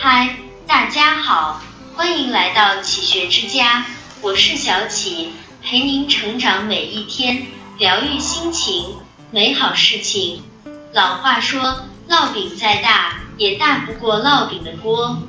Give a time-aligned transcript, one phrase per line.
[0.00, 1.60] 嗨，大家好，
[1.96, 3.84] 欢迎来到启学之家，
[4.20, 8.94] 我是小启，陪您成长每一天，疗愈心情，
[9.32, 10.44] 美好事情。
[10.92, 15.20] 老话说，烙饼再大，也大不过烙饼的锅。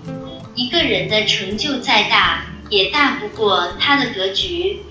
[0.53, 4.83] 一个人的成就再大，也大不过他的格局。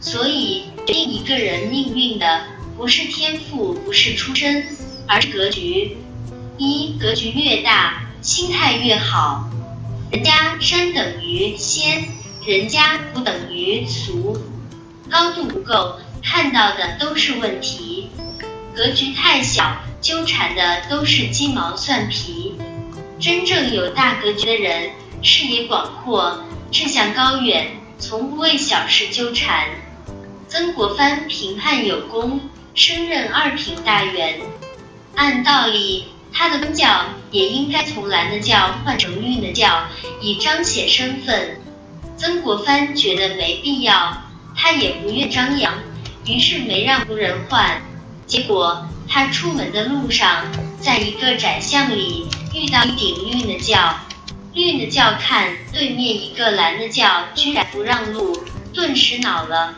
[0.00, 2.44] 所以，决定一个人命运的，
[2.76, 4.66] 不是天赋，不是出身，
[5.08, 5.96] 而是格局。
[6.58, 9.50] 一格局越大，心态越好。
[10.10, 12.08] 人家山等于仙，
[12.46, 14.38] 人家不等于俗。
[15.10, 18.08] 高度不够，看到的都是问题；
[18.74, 22.56] 格局太小，纠缠的都是鸡毛蒜皮。
[23.20, 29.68] 真正有大格局的人，视野广阔，志向高远，从不为小事纠缠。
[30.48, 32.40] 曾国藩评判有功，
[32.74, 34.40] 升任二品大员。
[35.14, 36.06] 按道理。
[36.36, 39.84] 他的宗教也应该从蓝的教换成绿的教，
[40.20, 41.60] 以彰显身份。
[42.16, 44.20] 曾国藩觉得没必要，
[44.56, 45.72] 他也不愿张扬，
[46.26, 47.80] 于是没让仆人换。
[48.26, 50.44] 结果他出门的路上，
[50.80, 53.94] 在一个窄巷里遇到一顶绿的轿，
[54.54, 58.36] 绿的轿看对面一个蓝的轿居然不让路，
[58.72, 59.74] 顿时恼了。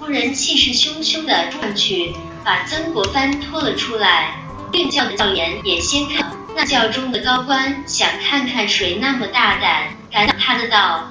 [0.00, 4.43] 仆人气势汹汹地冲去，把曾国藩拖了出来。
[4.74, 11.10] 院教的教员也先看那教中的高官，想看看谁那么大胆，敢挡他的道。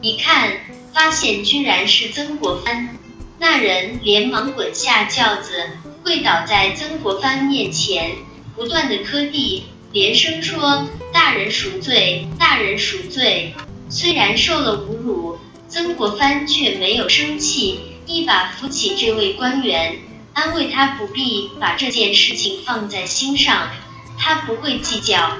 [0.00, 0.52] 一看，
[0.92, 2.96] 发现居然是曾国藩，
[3.38, 5.68] 那人连忙滚下轿子，
[6.02, 8.12] 跪倒在曾国藩面前，
[8.56, 13.54] 不断的磕地，连声说：“大人赎罪，大人赎罪。”
[13.90, 15.38] 虽然受了侮辱，
[15.68, 19.98] 曾国藩却没有生气，一把扶起这位官员。
[20.34, 23.70] 安慰他不必把这件事情放在心上，
[24.18, 25.38] 他不会计较。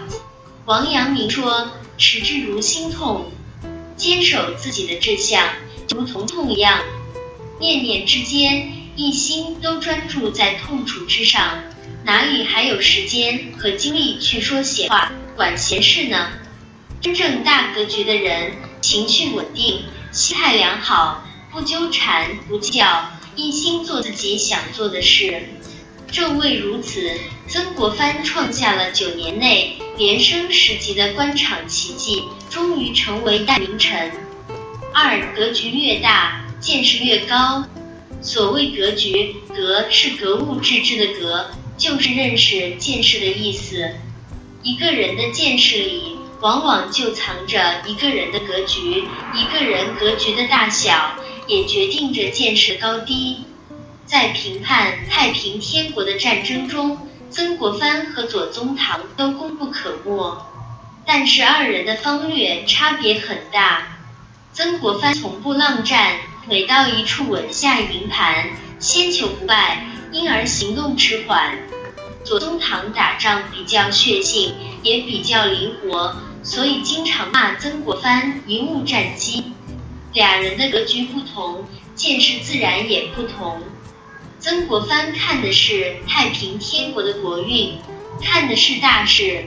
[0.67, 3.33] 王阳明说：“持之如心痛，
[3.97, 5.49] 坚守自己的志向，
[5.91, 6.79] 如同痛一样，
[7.59, 11.65] 念念之间，一心都专注在痛楚之上，
[12.05, 16.29] 哪里还有时间和精力去说闲话、管闲事呢？”
[17.03, 19.83] 真正大格局的人，情绪稳定，
[20.13, 23.11] 心态良好，不纠缠，不计较。
[23.37, 25.43] 一心做自己想做的事，
[26.11, 27.19] 正为如此，
[27.49, 34.13] 曾国藩创下了九年内连升十级的官场奇迹，终于成为大名臣。
[34.93, 37.65] 二格局越大，见识越高。
[38.23, 43.91] 所谓格局，格是格物致知的格，就是认识、见识的意思。
[44.63, 49.03] 一个人的见识里，往往就藏着一个人的格局，
[49.35, 51.19] 一个人格局的大小。
[51.47, 53.45] 也决定着见识高低。
[54.07, 60.47] 在评判太平天国的战争中，曾国藩和左宗棠都功不可没，
[61.07, 63.99] 但是二人的方略差别很大。
[64.53, 66.17] 曾国藩从不浪战，
[66.49, 71.59] 每到一处稳下营盘，先求不败，因而行动迟缓。
[72.25, 79.53] 左宗棠打仗比较血性，也比较灵活，所以经常骂曾国藩贻误战机。
[80.15, 81.65] 俩人的格局不同，
[81.97, 83.61] 见识自然也不同。
[84.39, 87.77] 曾国藩看的是太平天国的国运，
[88.23, 89.45] 看的是大事。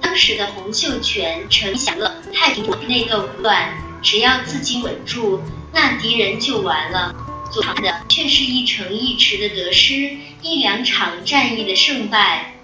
[0.00, 5.40] 当时的洪秀全逞享乐，太平国内斗不断，只要自己稳住，
[5.72, 7.12] 那敌人就完了。
[7.50, 12.54] 左看的却是一城一池的得失，一两场战役的胜败。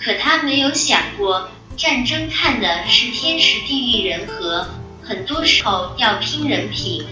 [0.00, 4.66] 可他没有想过，战争看的是天时地利人和。
[5.04, 7.04] 很多时候要拼人品，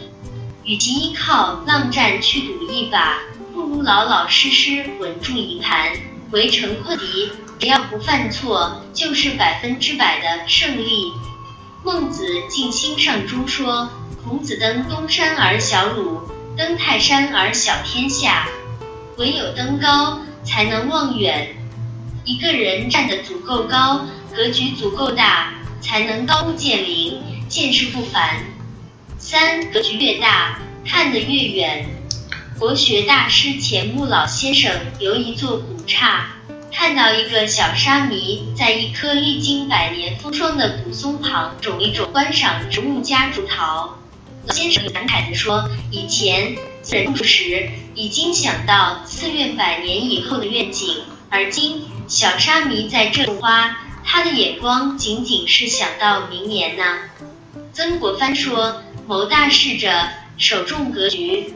[0.64, 3.18] 与其依靠浪战去赌一把，
[3.52, 5.92] 不如老老实实稳住营盘，
[6.30, 7.30] 围城困敌。
[7.58, 11.12] 只要不犯错，就是百分之百的胜利。
[11.84, 13.90] 孟子尽心上中说
[14.24, 16.22] ：“孔子登东山而小鲁，
[16.56, 18.48] 登泰山而小天下。
[19.18, 21.54] 唯有登高，才能望远。
[22.24, 27.18] 一个人站得足够高，格局足够大，才能高屋建瓴。”
[27.50, 28.44] 见识不凡，
[29.18, 31.84] 三格局越大，看得越远。
[32.60, 36.28] 国学大师钱穆老先生游一座古刹，
[36.72, 43.98] 看到一个小沙弥在一棵历经百年风霜的古松旁种一种观赏植物夹竹桃。
[44.46, 50.98] 老先生感慨地说：“以前在种树时，已经想到寺院百年以后的愿景，
[51.28, 56.84] 而今小沙弥在这种花，他的眼光仅仅是想到明年呢。”
[57.72, 61.54] 曾国藩说：“谋大事者，首重格局。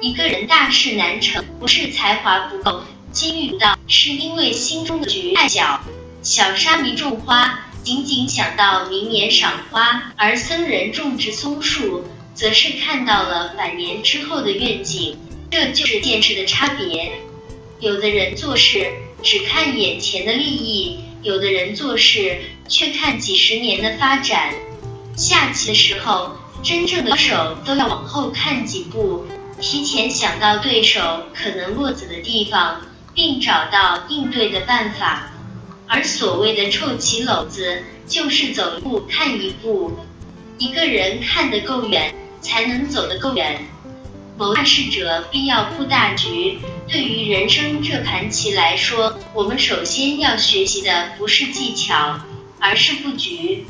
[0.00, 5.80] 一个人大事难成，不是才华不够、机遇不到，是因为心中的局太小。
[6.22, 15.18] 小沙弥种花，仅仅想到明年赏花，而僧人种植松树，则是看到了百年之后的愿景。
[15.50, 17.10] 这就是见识的差别。
[17.80, 18.92] 有的人做事
[19.24, 22.38] 只看眼前的利益，有的人做事
[22.68, 24.54] 却看几十年的发展。
[25.18, 29.26] 下棋的时候，真正的高手都要往后看几步，
[29.60, 32.80] 提前想到对手可能落子的地方，
[33.12, 35.32] 并找到应对的办法。
[35.88, 39.98] 而所谓的臭棋篓子，就是走一步看一步。
[40.56, 43.60] 一个人看得够远，才能走得够远。
[44.36, 46.60] 谋大事者必要布大局。
[46.86, 52.20] 对于人生这盘棋来说，我们首先要学习的不是技巧，
[52.60, 53.66] 而是布局。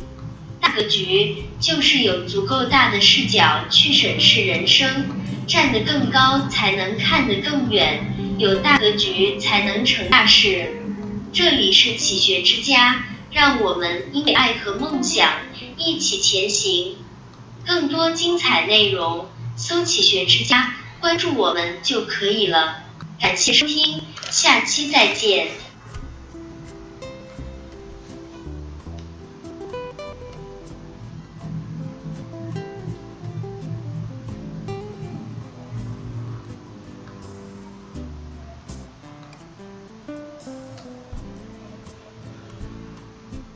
[0.60, 5.06] 大格局就是有足够大的视角去审视人生，
[5.46, 10.82] 站得更高才能看得更远，有大格局才能成大事。
[11.32, 15.32] 这里是启学之家，让我们因为爱和梦想
[15.76, 16.96] 一起前行。
[17.66, 22.84] 更多精彩内容，搜“启学之家”，关注我们就可以了。
[23.20, 24.00] 感谢收听，
[24.30, 25.48] 下期再见。